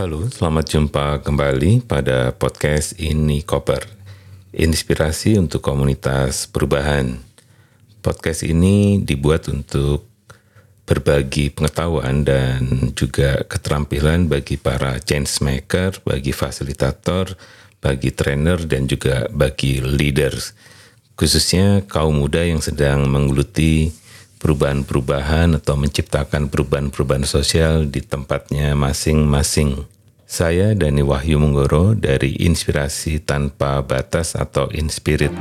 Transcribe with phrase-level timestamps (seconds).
[0.00, 3.84] Halo, selamat jumpa kembali pada podcast Ini Koper.
[4.48, 7.20] Inspirasi untuk komunitas perubahan.
[8.00, 10.08] Podcast ini dibuat untuk
[10.88, 17.36] berbagi pengetahuan dan juga keterampilan bagi para change maker, bagi fasilitator,
[17.84, 20.56] bagi trainer dan juga bagi leaders.
[21.12, 23.92] Khususnya kaum muda yang sedang menggeluti
[24.40, 29.99] perubahan-perubahan atau menciptakan perubahan-perubahan sosial di tempatnya masing-masing.
[30.30, 35.34] Saya Dani Wahyu Munggoro dari Inspirasi Tanpa Batas atau Inspirit.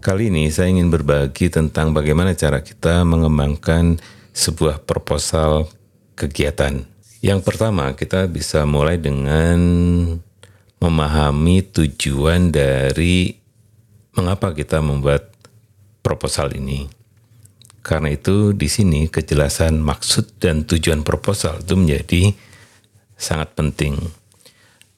[0.00, 4.00] Kali ini saya ingin berbagi tentang bagaimana cara kita mengembangkan
[4.32, 5.68] sebuah proposal
[6.16, 6.88] kegiatan.
[7.20, 9.60] Yang pertama, kita bisa mulai dengan
[10.80, 13.36] memahami tujuan dari
[14.16, 15.28] mengapa kita membuat
[16.00, 16.93] proposal ini.
[17.84, 22.32] Karena itu di sini kejelasan maksud dan tujuan proposal itu menjadi
[23.20, 24.00] sangat penting.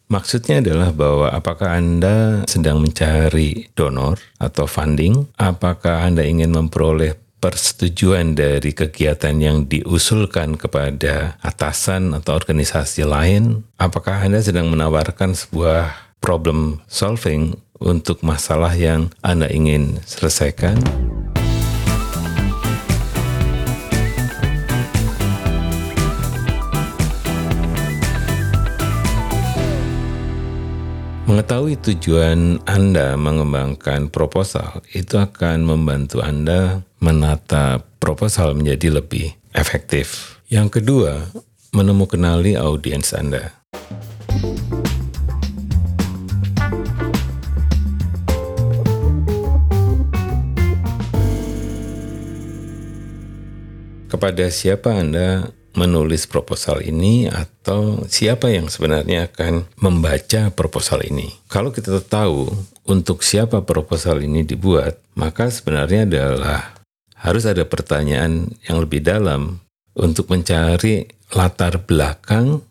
[0.06, 8.38] Maksudnya adalah bahwa apakah Anda sedang mencari donor atau funding, apakah Anda ingin memperoleh persetujuan
[8.38, 15.90] dari kegiatan yang diusulkan kepada atasan atau organisasi lain, apakah Anda sedang menawarkan sebuah
[16.22, 20.78] problem solving untuk masalah yang Anda ingin selesaikan?
[31.86, 40.34] Tujuan Anda mengembangkan proposal itu akan membantu Anda menata proposal menjadi lebih efektif.
[40.50, 41.30] Yang kedua,
[41.70, 43.54] menemukan audiens Anda.
[54.06, 61.36] kepada siapa Anda menulis proposal ini atau siapa yang sebenarnya akan membaca proposal ini.
[61.46, 62.48] Kalau kita tahu
[62.88, 66.74] untuk siapa proposal ini dibuat, maka sebenarnya adalah
[67.20, 69.60] harus ada pertanyaan yang lebih dalam
[69.92, 72.64] untuk mencari latar belakang,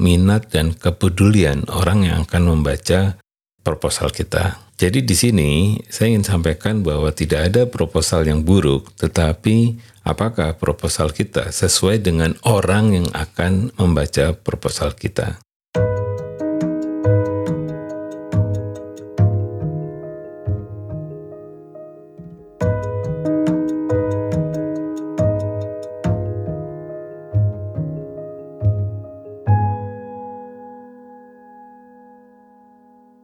[0.00, 3.20] minat dan kepedulian orang yang akan membaca
[3.60, 4.60] proposal kita.
[4.82, 11.14] Jadi di sini saya ingin sampaikan bahwa tidak ada proposal yang buruk, tetapi apakah proposal
[11.14, 15.38] kita sesuai dengan orang yang akan membaca proposal kita.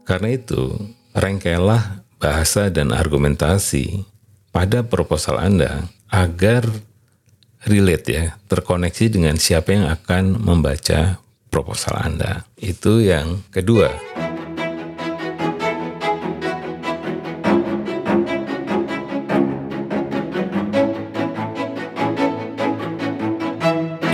[0.06, 4.06] Karena itu, rangkailah bahasa dan argumentasi
[4.54, 6.64] pada proposal Anda agar
[7.66, 11.18] relate ya, terkoneksi dengan siapa yang akan membaca
[11.50, 12.46] proposal Anda.
[12.54, 13.92] Itu yang kedua.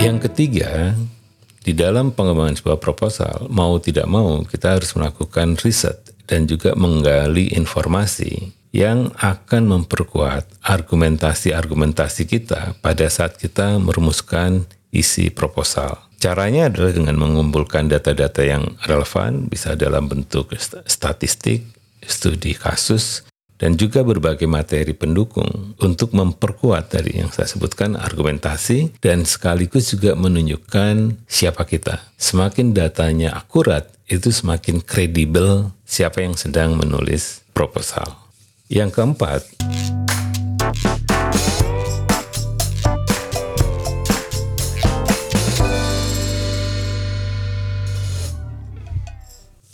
[0.01, 0.93] Yang ketiga,
[1.65, 7.53] di dalam pengembangan sebuah proposal, mau tidak mau kita harus melakukan riset dan juga menggali
[7.53, 15.95] informasi yang akan memperkuat argumentasi-argumentasi kita pada saat kita merumuskan isi proposal.
[16.19, 20.51] Caranya adalah dengan mengumpulkan data-data yang relevan, bisa dalam bentuk
[20.87, 21.63] statistik,
[22.03, 23.23] studi kasus,
[23.55, 30.15] dan juga berbagai materi pendukung untuk memperkuat dari yang saya sebutkan argumentasi dan sekaligus juga
[30.19, 32.03] menunjukkan siapa kita.
[32.19, 38.17] Semakin datanya akurat, itu semakin kredibel siapa yang sedang menulis proposal.
[38.67, 39.41] Yang keempat,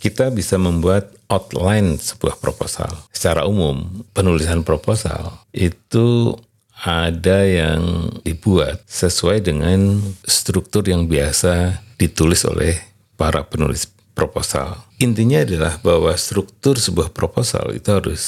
[0.02, 2.92] kita bisa membuat outline sebuah proposal.
[3.08, 6.36] Secara umum, penulisan proposal itu
[6.82, 12.74] ada yang dibuat sesuai dengan struktur yang biasa ditulis oleh
[13.14, 14.84] para penulis proposal.
[15.00, 18.22] Intinya adalah bahwa struktur sebuah proposal itu harus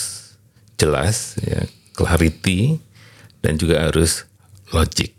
[0.81, 1.64] jelas, ya,
[1.94, 2.81] clarity,
[3.44, 4.25] dan juga harus
[4.72, 5.14] logic.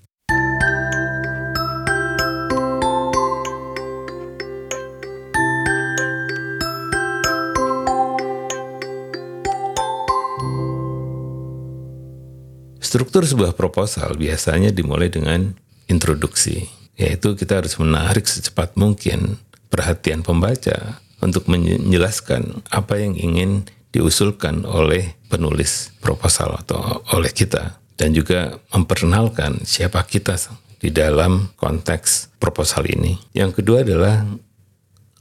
[12.95, 15.51] Struktur sebuah proposal biasanya dimulai dengan
[15.91, 16.63] introduksi,
[16.95, 19.35] yaitu kita harus menarik secepat mungkin
[19.75, 28.15] perhatian pembaca untuk menjelaskan apa yang ingin diusulkan oleh penulis proposal atau oleh kita dan
[28.15, 30.39] juga memperkenalkan siapa kita
[30.79, 33.19] di dalam konteks proposal ini.
[33.35, 34.23] Yang kedua adalah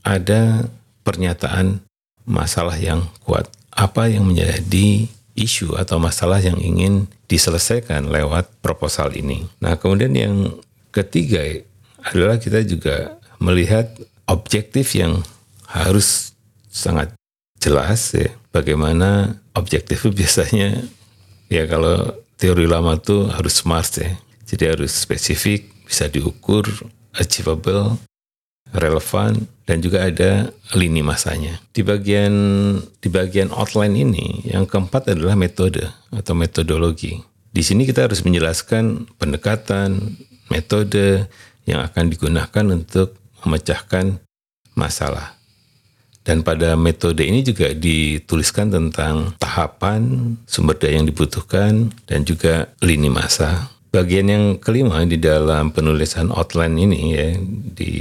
[0.06, 0.70] ada
[1.02, 1.82] pernyataan
[2.22, 3.50] masalah yang kuat.
[3.74, 9.50] Apa yang menjadi isu atau masalah yang ingin diselesaikan lewat proposal ini.
[9.58, 10.62] Nah, kemudian yang
[10.94, 11.42] ketiga
[12.06, 13.90] adalah kita juga melihat
[14.28, 15.20] objektif yang
[15.68, 16.32] harus
[16.70, 17.12] sangat
[17.60, 18.30] jelas ya.
[18.54, 20.84] Bagaimana objektif biasanya
[21.50, 24.14] ya kalau teori lama itu harus smart ya.
[24.44, 26.68] Jadi harus spesifik, bisa diukur,
[27.16, 27.96] achievable,
[28.74, 31.56] relevan dan juga ada lini masanya.
[31.72, 32.34] Di bagian
[33.00, 37.22] di bagian outline ini yang keempat adalah metode atau metodologi.
[37.54, 40.18] Di sini kita harus menjelaskan pendekatan,
[40.50, 41.30] metode
[41.64, 44.18] yang akan digunakan untuk memecahkan
[44.74, 45.36] masalah.
[46.24, 53.12] Dan pada metode ini juga dituliskan tentang tahapan, sumber daya yang dibutuhkan, dan juga lini
[53.12, 57.30] masa Bagian yang kelima di dalam penulisan outline ini ya,
[57.78, 57.92] di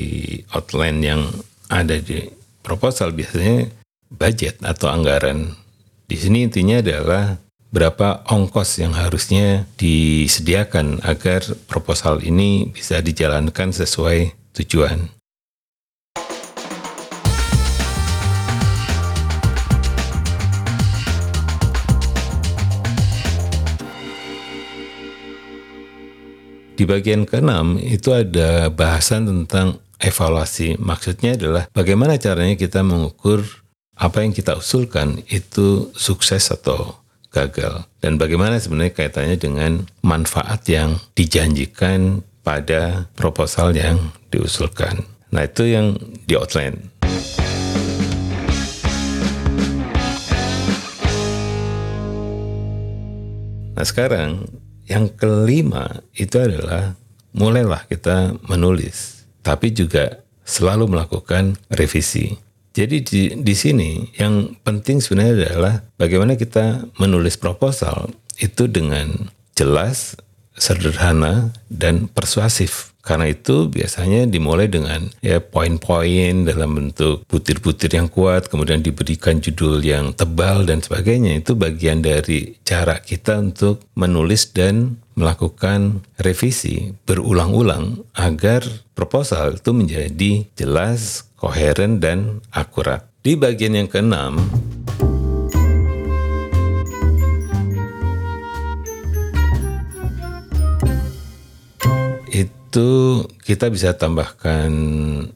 [0.50, 1.22] outline yang
[1.70, 2.34] ada di
[2.66, 3.70] proposal biasanya
[4.10, 5.54] budget atau anggaran.
[6.10, 7.38] Di sini intinya adalah
[7.70, 15.14] berapa ongkos yang harusnya disediakan agar proposal ini bisa dijalankan sesuai tujuan.
[26.84, 30.76] Di bagian keenam itu ada bahasan tentang evaluasi.
[30.84, 33.40] Maksudnya adalah bagaimana caranya kita mengukur
[33.96, 37.00] apa yang kita usulkan itu sukses atau
[37.32, 37.88] gagal.
[38.04, 45.08] Dan bagaimana sebenarnya kaitannya dengan manfaat yang dijanjikan pada proposal yang diusulkan.
[45.32, 45.96] Nah itu yang
[46.28, 46.92] di outline.
[53.72, 54.52] Nah sekarang
[54.88, 56.96] yang kelima itu adalah
[57.34, 62.38] mulailah kita menulis, tapi juga selalu melakukan revisi.
[62.74, 68.10] Jadi di, di sini yang penting sebenarnya adalah bagaimana kita menulis proposal
[68.42, 70.18] itu dengan jelas,
[70.58, 72.93] sederhana, dan persuasif.
[73.04, 79.84] Karena itu biasanya dimulai dengan ya poin-poin dalam bentuk butir-butir yang kuat, kemudian diberikan judul
[79.84, 81.36] yang tebal dan sebagainya.
[81.44, 88.64] Itu bagian dari cara kita untuk menulis dan melakukan revisi berulang-ulang agar
[88.96, 93.04] proposal itu menjadi jelas, koheren, dan akurat.
[93.24, 94.40] Di bagian yang keenam,
[102.74, 104.74] itu kita bisa tambahkan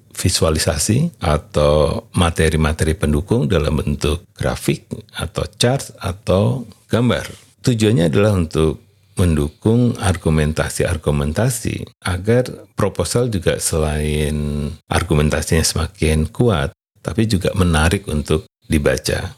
[0.10, 7.30] visualisasi atau materi-materi pendukung dalam bentuk grafik atau chart atau gambar.
[7.62, 8.82] Tujuannya adalah untuk
[9.22, 16.74] mendukung argumentasi-argumentasi agar proposal juga selain argumentasinya semakin kuat,
[17.06, 19.38] tapi juga menarik untuk dibaca.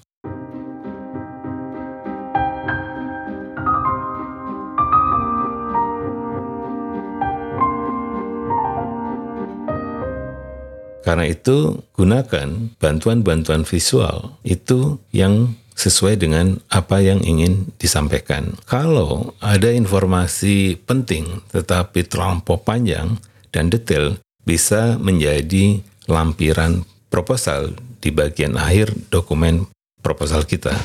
[11.03, 18.59] Karena itu, gunakan bantuan-bantuan visual itu yang sesuai dengan apa yang ingin disampaikan.
[18.67, 23.15] Kalau ada informasi penting tetapi terlampau panjang
[23.55, 25.79] dan detail, bisa menjadi
[26.11, 29.71] lampiran proposal di bagian akhir dokumen
[30.03, 30.75] proposal kita.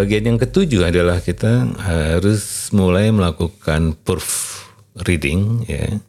[0.00, 4.64] Bagian yang ketujuh adalah kita harus mulai melakukan proof
[5.04, 6.00] reading ya.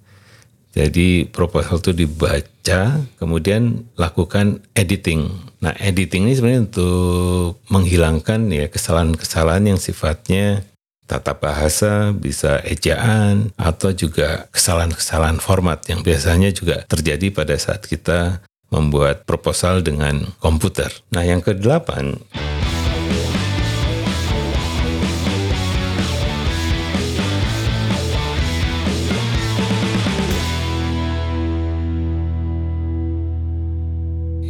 [0.71, 5.27] Jadi proposal itu dibaca, kemudian lakukan editing.
[5.59, 10.63] Nah, editing ini sebenarnya untuk menghilangkan ya kesalahan-kesalahan yang sifatnya
[11.03, 18.39] tata bahasa, bisa ejaan, atau juga kesalahan-kesalahan format yang biasanya juga terjadi pada saat kita
[18.71, 20.87] membuat proposal dengan komputer.
[21.11, 22.15] Nah, yang kedelapan,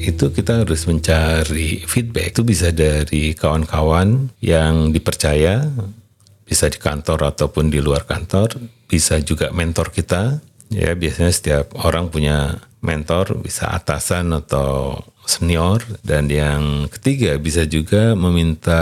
[0.01, 2.33] itu kita harus mencari feedback.
[2.33, 5.69] Itu bisa dari kawan-kawan yang dipercaya
[6.41, 10.41] bisa di kantor ataupun di luar kantor bisa juga mentor kita.
[10.71, 15.85] Ya biasanya setiap orang punya mentor bisa atasan atau senior.
[16.01, 18.81] Dan yang ketiga bisa juga meminta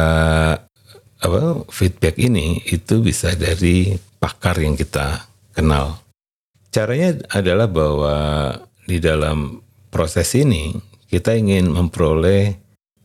[1.19, 5.99] apa feedback ini itu bisa dari pakar yang kita kenal.
[6.71, 8.17] Caranya adalah bahwa
[8.85, 12.55] di dalam proses ini kita ingin memperoleh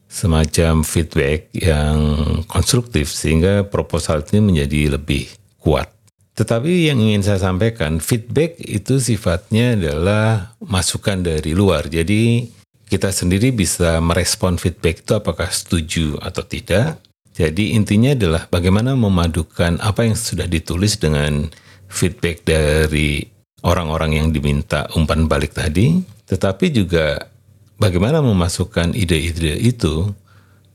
[0.06, 1.98] semacam feedback yang
[2.46, 5.26] konstruktif sehingga proposal ini menjadi lebih
[5.58, 5.90] kuat.
[6.34, 11.86] Tetapi yang ingin saya sampaikan, feedback itu sifatnya adalah masukan dari luar.
[11.90, 12.46] Jadi
[12.90, 17.00] kita sendiri bisa merespon feedback itu apakah setuju atau tidak.
[17.34, 21.50] Jadi intinya adalah bagaimana memadukan apa yang sudah ditulis dengan
[21.90, 23.26] feedback dari
[23.66, 25.98] orang-orang yang diminta umpan balik tadi,
[26.30, 27.33] tetapi juga
[27.78, 30.14] bagaimana memasukkan ide-ide itu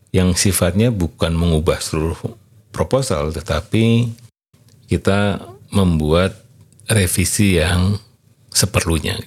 [0.10, 2.18] yang sifatnya bukan mengubah seluruh
[2.74, 4.10] proposal, tetapi
[4.90, 6.34] kita membuat
[6.90, 8.02] revisi yang
[8.50, 9.22] seperlunya.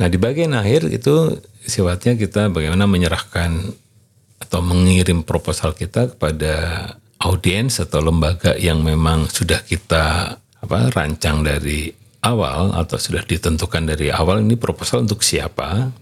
[0.00, 3.76] Nah, di bagian akhir itu sifatnya kita bagaimana menyerahkan
[4.40, 6.54] atau mengirim proposal kita kepada
[7.20, 11.92] audiens atau lembaga yang memang sudah kita apa rancang dari
[12.24, 15.92] awal atau sudah ditentukan dari awal ini proposal untuk siapa.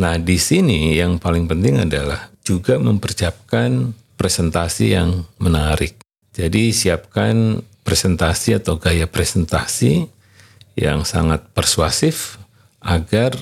[0.00, 6.00] Nah, di sini yang paling penting adalah juga mempersiapkan presentasi yang menarik.
[6.32, 10.06] Jadi siapkan presentasi atau gaya presentasi
[10.78, 12.40] yang sangat persuasif
[12.80, 13.36] agar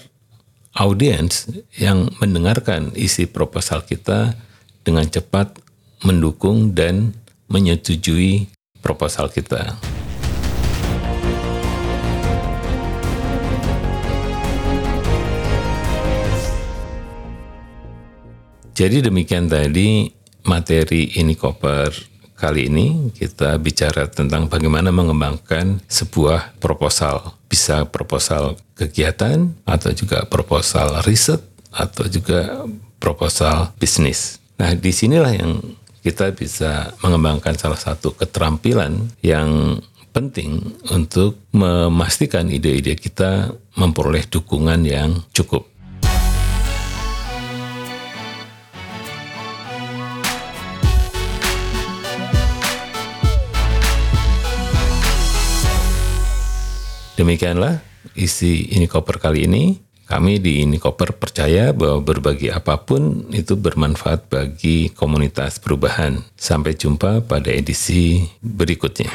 [0.74, 1.46] audiens
[1.78, 4.34] yang mendengarkan isi proposal kita
[4.82, 5.67] dengan cepat
[6.02, 7.14] mendukung dan
[7.48, 8.46] menyetujui
[8.84, 9.74] proposal kita.
[18.78, 20.06] Jadi demikian tadi
[20.46, 21.90] materi ini koper
[22.38, 27.34] kali ini kita bicara tentang bagaimana mengembangkan sebuah proposal.
[27.50, 31.42] Bisa proposal kegiatan atau juga proposal riset
[31.74, 32.70] atau juga
[33.02, 34.38] proposal bisnis.
[34.62, 35.58] Nah, di sinilah yang
[36.08, 39.76] kita bisa mengembangkan salah satu keterampilan yang
[40.16, 45.68] penting untuk memastikan ide-ide kita memperoleh dukungan yang cukup.
[57.20, 57.84] Demikianlah
[58.16, 59.87] isi ini koper kali ini.
[60.08, 66.24] Kami di ini koper percaya bahwa berbagi apa pun itu bermanfaat bagi komunitas perubahan.
[66.32, 69.12] Sampai jumpa pada edisi berikutnya.